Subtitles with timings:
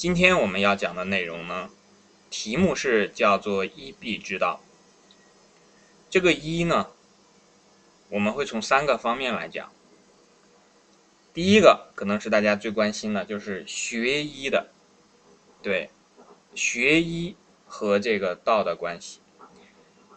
[0.00, 1.68] 今天我们要讲的内容呢，
[2.30, 4.62] 题目是叫做医必之道。
[6.08, 6.88] 这个医呢，
[8.08, 9.70] 我们会从三个方面来讲。
[11.34, 14.70] 第一个可能是大家最关心的，就是学医的，
[15.60, 15.90] 对，
[16.54, 17.36] 学医
[17.66, 19.20] 和这个道的关系。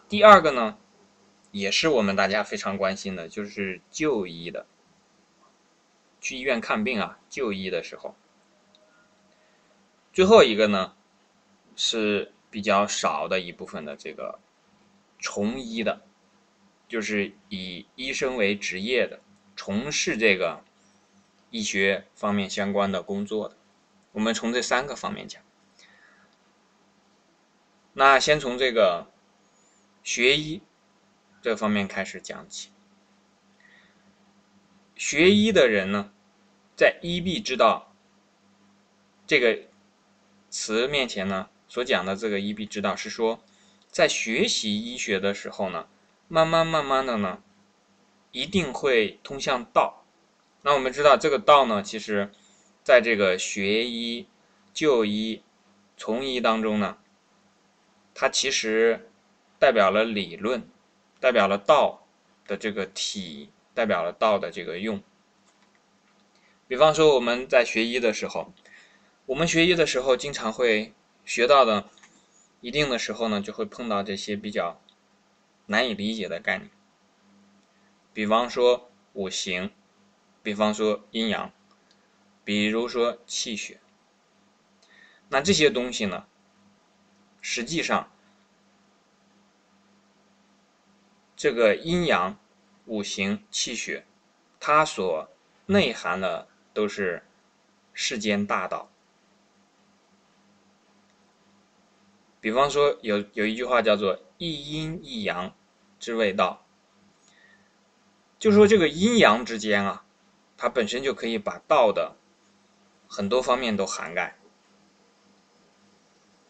[0.08, 0.78] 第二个呢，
[1.50, 4.64] 也是我们大家非常关心的，就是就医的。
[6.22, 8.14] 去医院看病啊，就医的时候，
[10.14, 10.94] 最后一个呢
[11.74, 14.38] 是比较少的一部分的这个
[15.18, 16.02] 从医的，
[16.86, 19.20] 就是以医生为职业的，
[19.56, 20.62] 从事这个
[21.50, 23.56] 医学方面相关的工作的。
[24.12, 25.42] 我们从这三个方面讲，
[27.94, 29.10] 那先从这个
[30.04, 30.62] 学医
[31.42, 32.70] 这方面开始讲起。
[34.94, 36.12] 学医的人呢？
[36.76, 37.92] 在“医必之道”
[39.26, 39.68] 这个
[40.54, 43.40] 词面前呢，所讲的这个“医必之道”是说，
[43.90, 45.88] 在学习医学的时候呢，
[46.28, 47.42] 慢慢慢慢的呢，
[48.30, 50.04] 一定会通向道。
[50.62, 52.30] 那我们知道，这个道呢，其实
[52.84, 54.28] 在这个学医、
[54.72, 55.42] 就医、
[55.96, 56.98] 从医当中呢，
[58.14, 59.10] 它其实
[59.58, 60.68] 代表了理论，
[61.18, 62.06] 代表了道
[62.46, 65.02] 的这个体，代表了道的这个用。
[66.68, 68.52] 比方说，我们在学医的时候，
[69.26, 70.92] 我们学医的时候经常会
[71.24, 71.88] 学到的，
[72.60, 74.80] 一定的时候呢，就会碰到这些比较
[75.66, 76.70] 难以理解的概念。
[78.12, 79.70] 比方说五行，
[80.42, 81.52] 比方说阴阳，
[82.44, 83.80] 比如说气血。
[85.28, 86.26] 那这些东西呢，
[87.40, 88.12] 实际上，
[91.34, 92.38] 这个阴阳、
[92.84, 94.06] 五行、气血，
[94.60, 95.30] 它所
[95.66, 96.48] 内涵的。
[96.74, 97.22] 都是
[97.92, 98.90] 世间大道。
[102.44, 105.56] 比方说，有有一句话叫做“一阴一阳
[105.98, 106.66] 之谓道”，
[108.38, 110.04] 就说这个阴阳之间啊，
[110.58, 112.16] 它本身就可以把道的
[113.08, 114.36] 很多方面都涵盖。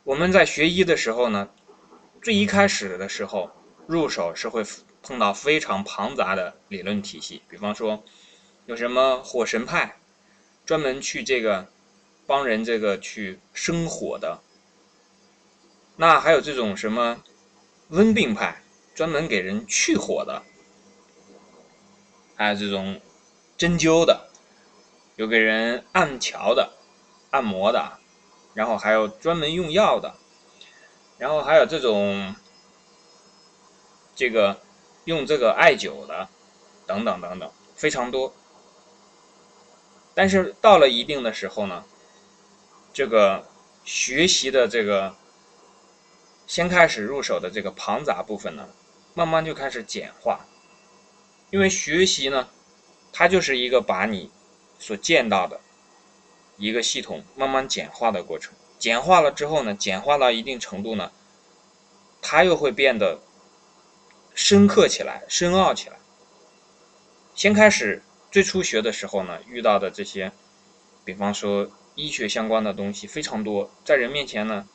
[0.03, 1.51] 我们在学医的时候呢，
[2.21, 3.53] 最一开始的时候
[3.87, 4.65] 入手是会
[5.01, 8.03] 碰到非常庞杂的理论体系，比方说
[8.67, 9.97] 有什么火神派。
[10.67, 11.69] 专门去这个
[12.27, 14.41] 帮人这个去生火的，
[15.97, 17.23] 那还有这种什么
[17.89, 18.63] 温病派，
[18.95, 20.43] 专门给人去火的，
[22.35, 23.01] 还有这种
[23.57, 24.29] 针灸的，
[25.17, 26.73] 有给人按桥的、
[27.31, 27.99] 按摩的，
[28.55, 30.15] 然后还有专门用药的，
[31.19, 32.35] 然后还有这种
[34.17, 34.61] 这个
[35.05, 36.29] 用这个艾灸的，
[36.87, 38.35] 等等等等，非常多。
[40.13, 41.85] 但是到了一定的时候呢，
[42.93, 43.47] 这个
[43.85, 45.15] 学习的这个
[46.47, 48.69] 先开始入手的这个庞杂部分呢，
[49.15, 50.47] 慢慢就开始简化，
[51.51, 52.49] 因为学习呢，
[53.13, 54.31] 它就是一个把你
[54.79, 55.61] 所见到的
[56.57, 58.53] 一个系统慢慢简化的过程。
[58.79, 61.11] 简化了之后呢，简化到一定程度呢，
[62.21, 63.21] 它又会变得
[64.35, 65.97] 深刻起来、深奥起来。
[67.35, 68.03] 先开始。
[68.31, 70.33] 最初学的时候呢，遇到的这些，
[71.05, 74.67] 比方说医学相关的东西非常多，在人面前呢，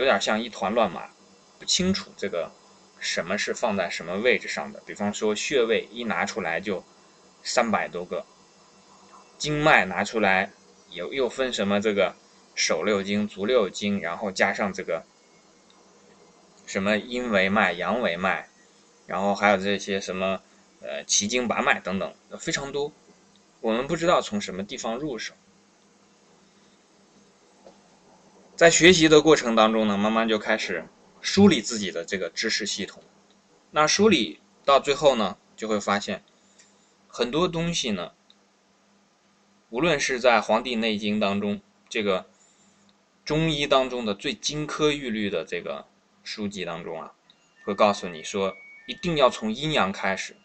[0.00, 1.10] 有点像一团乱麻，
[1.58, 2.50] 不清楚这个
[2.98, 4.82] 什么是放在什么位置上的。
[4.86, 6.82] 比方说穴位一拿出来就
[7.42, 8.24] 三百多个，
[9.36, 10.50] 经脉拿出来
[10.90, 12.14] 又又分什么这个
[12.54, 15.04] 手六经、足六经，然后加上这个
[16.64, 18.48] 什么阴为脉、阳为脉，
[19.06, 20.40] 然后还有这些什么。
[20.82, 22.90] 呃，奇经八脉等等，非常多，
[23.60, 25.34] 我们不知道从什么地方入手。
[28.60, 30.86] 在学习的过程当中呢，慢慢就开始
[31.22, 33.02] 梳理自己的这个知识系统。
[33.70, 36.22] 那梳理到最后呢，就会发现
[37.08, 38.12] 很多东西呢，
[39.70, 42.26] 无论是在《黄帝内经》当中，这个
[43.24, 45.86] 中医当中的最金科玉律的这个
[46.22, 47.14] 书籍当中啊，
[47.64, 48.54] 会告诉你说，
[48.86, 50.36] 一定要从阴阳开始。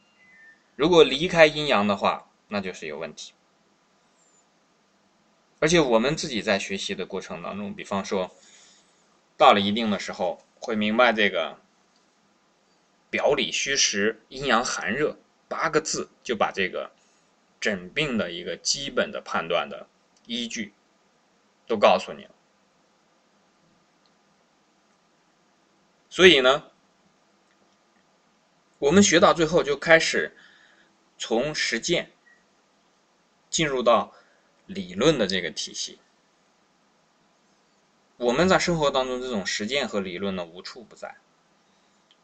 [0.77, 3.33] 如果离开阴阳的话，那就是有问题。
[5.59, 8.35] 而且我们自己在学习的过程当中，比方说，
[9.37, 11.59] 到了一定的时候，会明白这个
[13.09, 15.17] “表里虚实，阴阳寒热”
[15.47, 16.91] 八个字，就把这个
[17.59, 19.87] 诊病的一个基本的判断的
[20.25, 20.73] 依据
[21.67, 22.31] 都告诉你了。
[26.09, 26.71] 所以呢，
[28.79, 30.35] 我们学到最后就开始。
[31.17, 32.11] 从实践
[33.49, 34.13] 进入到
[34.65, 35.99] 理论的这个体系，
[38.17, 41.15] 我们在生活当中这种实践和理论呢无处不在。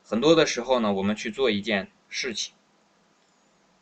[0.04, 2.54] 很多的时候呢，我们去做一件事情，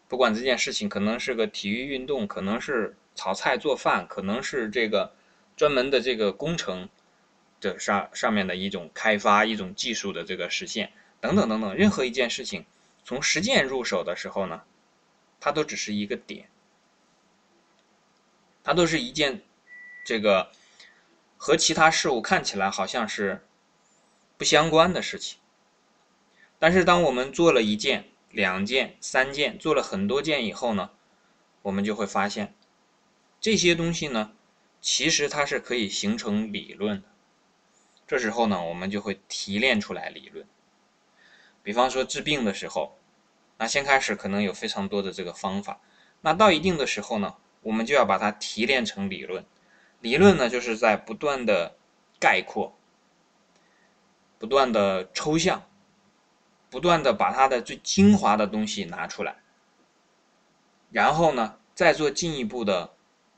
[0.08, 5.14] 不管这件事情可能是个体育运动，可能是炒菜做饭，可能是这个
[5.56, 6.90] 专门的这个工程
[7.62, 12.66] 的上上面的一种开发、一种技术的这个实现等等等等，任何一件事情
[13.04, 14.64] 从实践入手的时候呢，
[15.40, 16.50] 它都只是一个点，
[18.70, 19.42] 它都是一件
[20.06, 20.52] 这个
[21.38, 23.44] 和其他事物看起来好像是
[24.38, 25.40] 不相关的事情。
[26.60, 30.92] 但是，当我们做了一件、两件、三件，做了很多件以后呢，
[31.64, 32.54] 我们就会发现，
[33.42, 34.34] 这些东西呢，
[34.80, 37.08] 其实它是可以形成理论的。
[38.06, 40.46] 这时候呢，我们就会提炼出来理论。
[41.64, 43.00] 比方说治病的时候，
[43.58, 45.82] 那先开始可能有非常多的这个方法，
[46.22, 49.46] 那到一定的时候呢，我们就要把它提炼成理论。
[50.02, 51.76] 理论呢，就是在不断的
[52.20, 52.78] 概括、
[54.38, 55.66] 不断的抽象。
[56.72, 59.38] 不断的把它的最精华的东西拿出来，
[60.92, 62.94] 然后呢，再做进一步的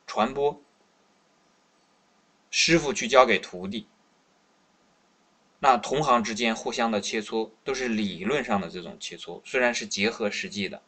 [0.06, 0.62] 传播。
[2.50, 3.88] 师傅去教给徒弟，
[5.60, 10.82] 那同行之间互相的切磋，都是理论上的这种切磋，虽然是结合实际的。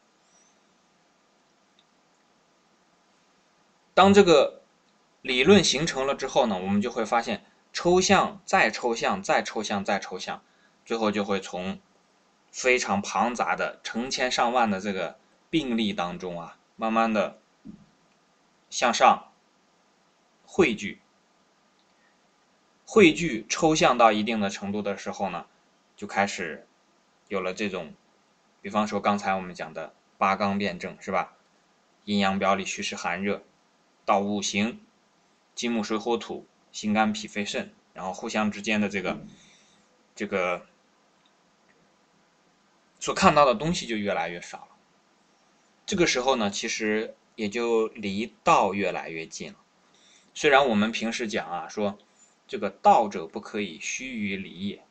[3.94, 4.62] 当这个
[5.22, 10.44] 理论形成了之后呢，我们就会发现，抽象再抽象再抽象再抽象，
[10.86, 11.80] 最后就会从。
[12.56, 15.18] 非常庞杂的成千上万的这个
[15.50, 17.40] 病例当中啊，慢慢的
[18.70, 19.32] 向上
[20.46, 21.02] 汇聚，
[22.86, 25.48] 汇聚抽象到一定的程度的时候呢，
[25.96, 26.68] 就开始
[27.28, 27.96] 有了这种，
[28.62, 31.34] 比方说刚才我们讲的八纲辩证是吧？
[32.06, 33.42] 阴阳表里虚实寒热，
[34.06, 34.80] 到五行，
[35.56, 39.20] 金木水火土，心肝脾肺肾，然后互相之间的这个
[40.16, 40.66] 这个。
[43.00, 44.68] 所看到的东西就越来越少了，
[45.86, 49.60] 这个时候呢，其实也就离道越来越近了。
[50.34, 52.00] 虽然我们平时讲啊，说
[52.48, 54.86] 这个道者不可以虚于离也，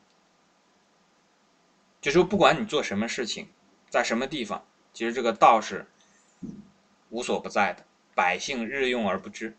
[2.01, 3.47] 就说不管你做什么事情，
[3.89, 4.63] 在什么地方，
[4.93, 5.87] 其实这个道是
[7.09, 7.83] 无所不在的，
[8.15, 9.57] 百姓日用而不知。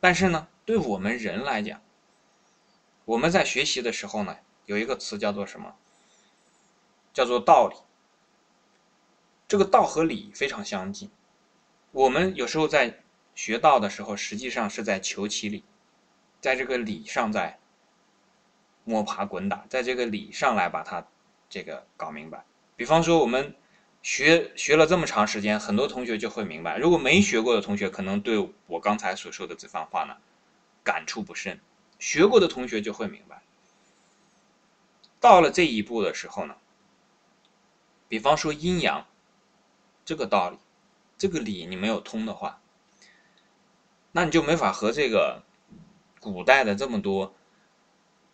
[0.00, 1.80] 但是呢，对我们人来讲，
[3.04, 5.74] 我们在学习的时候呢，有一个词叫做什么？
[7.12, 7.76] 叫做道理，
[9.48, 11.10] 这个道和理非常相近。
[11.90, 13.00] 我们有时候在
[13.34, 15.64] 学道的时候，实际上是在求其理，
[16.40, 17.58] 在这个理上在
[18.84, 21.04] 摸爬滚打，在这个理上来把它
[21.48, 22.44] 这个搞明白。
[22.76, 23.54] 比方说，我们
[24.02, 26.78] 学学了这么长时间，很多同学就会明白。
[26.78, 30.16] 如果没学过的同学，可能对我刚才所说的这番话呢
[30.82, 31.56] 感触不深；
[31.98, 33.42] 学过的同学就会明白。
[35.20, 36.56] 到了这一步的时候呢？
[38.08, 39.06] 比方说阴阳
[40.04, 40.58] 这个道理，
[41.16, 42.60] 这个理你没有通的话，
[44.12, 45.44] 那你就没法和这个
[46.18, 47.34] 古代的这么多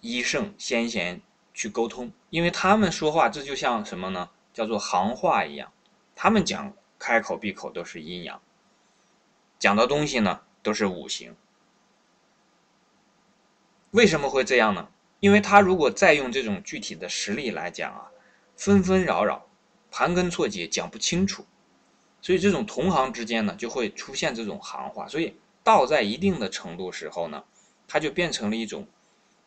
[0.01, 1.21] 医圣先贤
[1.53, 4.31] 去沟通，因为他们说话这就像什么呢？
[4.57, 5.71] 叫做行话一样，
[6.15, 8.41] 他们讲开口闭口都是阴阳，
[9.59, 11.37] 讲的东西呢都是五行。
[13.91, 14.89] 为什么会这样呢？
[15.21, 18.11] 因为他如果再用这种具体的实例来讲啊，
[18.57, 19.47] 纷纷扰扰。
[19.91, 21.45] 盘根错节，讲不清楚，
[22.23, 25.07] 所以这种同行之间呢，就会出现这种行话。
[25.07, 27.45] 所以道在一定的程度时候呢，
[27.87, 28.89] 它就变成了一种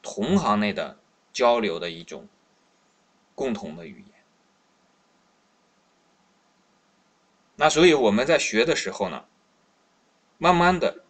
[0.03, 0.99] 同行内的
[1.33, 2.27] 交流的一种
[3.33, 4.08] 共同的语言。
[7.59, 9.25] 那所以我们在学的时候呢，
[10.37, 11.03] 慢慢的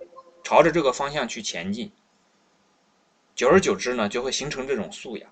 [0.44, 1.92] 朝着这个方向去前进，
[3.36, 5.32] 久而久之呢，就会形成这种素养。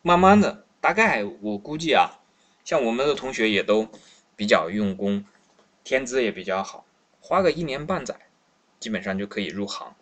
[0.00, 2.20] 慢慢的，大概我估计啊。
[2.64, 3.88] 像我们的同学也都
[4.36, 5.24] 比较用功，
[5.82, 6.84] 天资也比较好，
[7.20, 8.28] 花个一年半载，
[8.78, 9.96] 基本上就可以入行。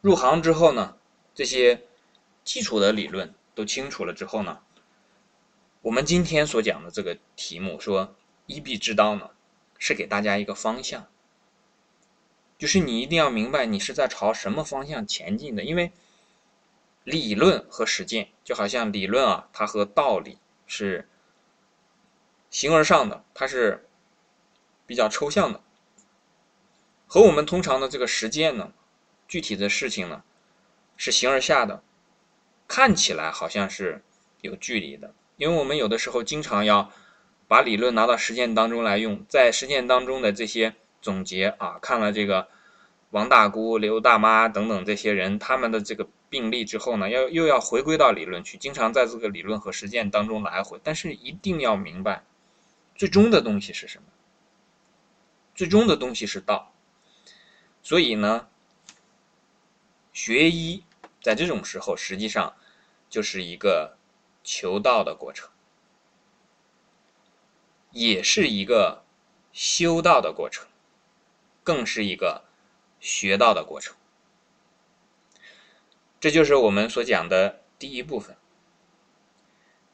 [0.00, 0.96] 入行之后呢，
[1.34, 1.82] 这些
[2.44, 4.62] 基础的理论都清楚了之后呢，
[5.84, 9.30] 我们今天所讲的这个题目说一臂之刀呢，
[9.78, 11.06] 是给大家一个方向，
[12.56, 15.92] 就是你一定要明白你是在朝什么方向前进的，因为。
[17.04, 21.06] 理论和实践就好像理论啊，它和道理是
[22.48, 23.86] 形而上的，它是
[24.86, 25.60] 比较抽象的，
[27.06, 28.72] 和我们通常的这个实践呢，
[29.28, 30.24] 具体的事情呢
[30.96, 31.82] 是形而下的，
[32.66, 34.02] 看起来好像是
[34.40, 36.90] 有距离的，因为我们有的时候经常要
[37.48, 42.48] 把理论拿到实践当中来用，在实践当中的这些总结啊，看了这个
[43.10, 50.80] 王大姑、刘大妈等等这些人他们的这个病例之后呢，要又要回归到理论去，经常在这个理论和实践当中来回。
[50.82, 52.24] 但是一定要明白，
[52.96, 54.04] 最终的东西是什么？
[55.54, 56.72] 最终的东西是道。
[57.82, 58.48] 所以呢，
[60.12, 60.82] 学医
[61.20, 62.54] 在这种时候实际上
[63.08, 63.96] 就是一个
[64.44, 65.50] 求道的过程，
[67.90, 69.02] 也是一个
[69.52, 70.68] 修道的过程，
[71.64, 72.44] 更是一个
[73.00, 73.96] 学道的过程。
[76.20, 78.36] 这就是我们所讲的第一部分，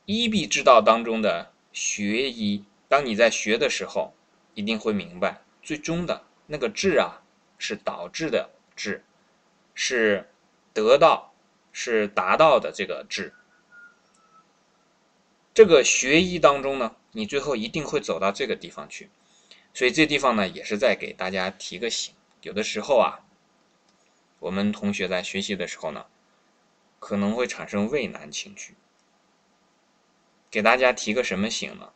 [0.05, 2.65] 医必之道当中的学医。
[2.89, 4.13] 当你在学的时候，
[4.53, 7.23] 一定会明白，最终的那个治啊。
[7.63, 9.05] 是导致的治，
[9.75, 10.31] 是
[10.73, 11.35] 得到，
[11.73, 13.35] 是达到的这个治。
[15.53, 19.11] 这个学医当中呢，你最后一定会走到这个地方去。
[19.75, 22.15] 所以这地方呢，也是在给大家提个醒。
[22.43, 23.21] 有的时候啊，
[24.39, 26.07] 我们同学在学习的时候呢，
[26.99, 28.75] 可能会产生畏难情绪。
[30.51, 31.93] 给大家提个什么醒呢？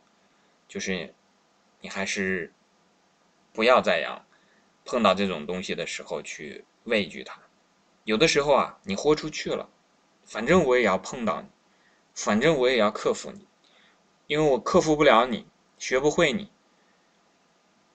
[0.67, 1.13] 就是
[1.81, 2.53] 你还是
[3.51, 4.25] 不要再养。
[4.87, 7.41] 碰到这种东西的时候，去畏惧它。
[8.03, 9.67] 有的时候啊，你豁出去了，
[10.23, 11.47] 反正我也要碰到你，
[12.15, 13.45] 反正我也要克服你，
[14.25, 15.45] 因为我克服不了你，
[15.77, 16.49] 学不会你，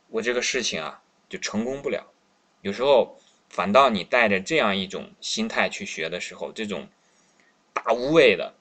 [0.09, 2.13] 我这个事情啊就成功不了。
[2.61, 6.87] 有时候反倒你带着这样一种心态去学的时候，这种
[7.73, 8.55] 大无畏的、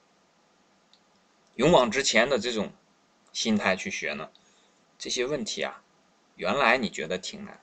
[1.56, 2.72] 勇往直前的这种
[3.32, 4.30] 心态去学呢，
[4.98, 5.82] 这些问题啊，
[6.36, 7.60] 原来你觉得挺难。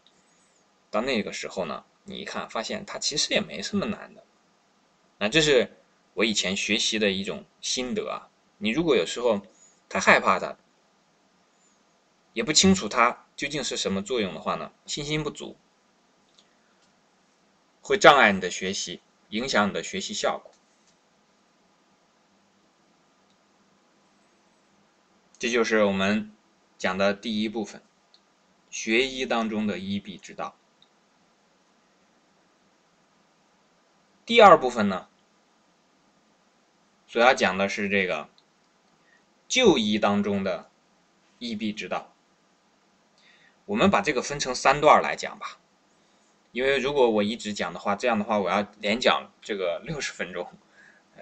[0.91, 4.23] 到那个时候呢，你一看发现它其实也没什么难的，
[5.17, 5.75] 那这是
[6.17, 8.29] 我以前学习的一种心得啊。
[8.57, 9.39] 你如果有时候
[9.87, 10.57] 太害怕它，
[12.33, 15.55] 也不清楚它究竟是什么作用的话呢，信心不足，
[17.81, 20.51] 会障碍你的学习，影响你的学习效果。
[25.37, 26.35] 这就是我们
[26.79, 27.83] 讲的第一部分，
[28.71, 30.55] 学医当中的医必之道。
[34.25, 35.07] 第二部分呢，
[37.17, 38.29] 所要讲的是这个
[39.47, 40.69] 就医当中的
[41.39, 42.13] 医必之道。
[43.65, 45.57] 我们把这个分成三段来讲吧，
[46.51, 50.47] 因为如果我一直讲的话，这样的话我要连讲这个六十分钟，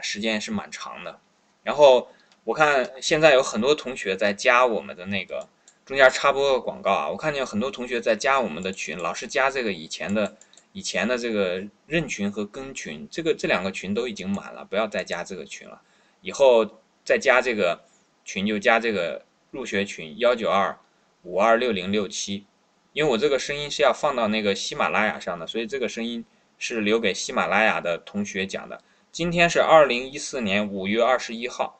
[0.01, 1.21] 时间是蛮长的。
[1.63, 2.09] 然后
[2.43, 5.47] 我看现在有很多同学在加我们的那个，
[5.85, 10.35] 中间插播个广告啊，我看见很多同学在加我们的群，老是加这个以前的。
[10.75, 15.81] 以前的这个任群和庚群，这个这两个群都已经满了，不要再加这个群了。
[16.19, 16.69] 以后
[17.05, 17.81] 再加这个
[18.25, 20.77] 群就加这个入学群幺九二
[21.23, 22.45] 五二六零六七，
[22.91, 26.25] 因为我这个声音是要放到那个喜马拉雅上的，所以这个声音
[26.57, 28.83] 是留给喜马拉雅的同学讲的。
[29.13, 31.79] 今天是二零一四年五月二十一号，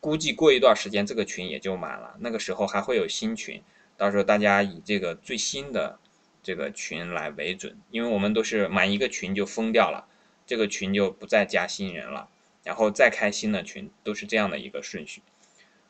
[0.00, 3.62] 估计过一段时间这个群也就满了，那个时候还会有新群，
[3.96, 6.00] 到时候大家以这个最新的。
[6.42, 10.08] 这个群来为准，因为我们都是满一个群就封掉了，
[10.44, 12.28] 这个群就不再加新人了，
[12.64, 15.22] 然后再开新的群，都是这样的一个顺序。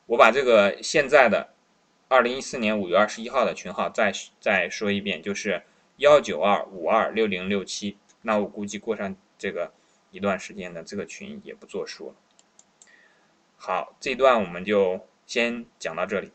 [0.07, 1.55] 我把这个现在的
[2.09, 5.63] 二零一四年五月二十一号的群号再再说一遍，就是
[5.97, 7.97] 幺九二五二六零六七。
[8.21, 9.73] 那我估计过上这个
[10.11, 12.15] 一段时间的这个群也不作数了。
[13.57, 16.31] 好，这段我们就先讲到这里。